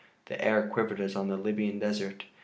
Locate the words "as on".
0.99-1.27